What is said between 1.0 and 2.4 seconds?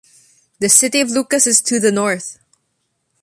Lucas is to the north.